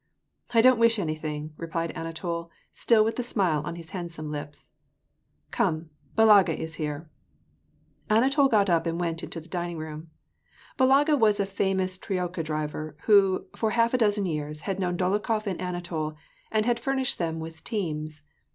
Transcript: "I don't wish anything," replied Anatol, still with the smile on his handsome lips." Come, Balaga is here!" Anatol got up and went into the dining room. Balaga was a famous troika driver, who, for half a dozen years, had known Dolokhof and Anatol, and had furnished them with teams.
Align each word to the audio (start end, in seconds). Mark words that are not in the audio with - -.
"I 0.51 0.61
don't 0.61 0.79
wish 0.79 0.97
anything," 0.97 1.53
replied 1.57 1.93
Anatol, 1.95 2.49
still 2.73 3.05
with 3.05 3.17
the 3.17 3.21
smile 3.21 3.61
on 3.65 3.75
his 3.75 3.91
handsome 3.91 4.31
lips." 4.31 4.69
Come, 5.51 5.91
Balaga 6.17 6.57
is 6.57 6.77
here!" 6.81 7.07
Anatol 8.09 8.47
got 8.49 8.67
up 8.67 8.87
and 8.87 8.99
went 8.99 9.21
into 9.21 9.39
the 9.39 9.47
dining 9.47 9.77
room. 9.77 10.09
Balaga 10.75 11.15
was 11.19 11.39
a 11.39 11.45
famous 11.45 11.97
troika 11.97 12.41
driver, 12.41 12.97
who, 13.03 13.45
for 13.55 13.69
half 13.69 13.93
a 13.93 13.97
dozen 13.99 14.25
years, 14.25 14.61
had 14.61 14.79
known 14.79 14.97
Dolokhof 14.97 15.45
and 15.45 15.61
Anatol, 15.61 16.15
and 16.51 16.65
had 16.65 16.79
furnished 16.79 17.19
them 17.19 17.39
with 17.39 17.63
teams. 17.63 18.23